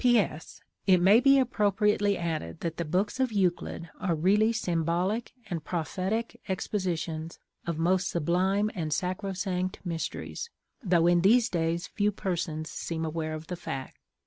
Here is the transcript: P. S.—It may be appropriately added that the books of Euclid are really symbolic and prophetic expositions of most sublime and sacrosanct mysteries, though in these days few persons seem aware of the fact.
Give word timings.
P. 0.01 0.17
S.—It 0.17 0.99
may 0.99 1.19
be 1.19 1.37
appropriately 1.37 2.17
added 2.17 2.61
that 2.61 2.77
the 2.77 2.85
books 2.85 3.19
of 3.19 3.31
Euclid 3.31 3.91
are 3.99 4.15
really 4.15 4.51
symbolic 4.51 5.31
and 5.47 5.63
prophetic 5.63 6.41
expositions 6.49 7.37
of 7.67 7.77
most 7.77 8.09
sublime 8.09 8.71
and 8.73 8.91
sacrosanct 8.91 9.79
mysteries, 9.85 10.49
though 10.83 11.05
in 11.05 11.21
these 11.21 11.49
days 11.49 11.85
few 11.85 12.11
persons 12.11 12.71
seem 12.71 13.05
aware 13.05 13.35
of 13.35 13.45
the 13.45 13.55
fact. 13.55 13.99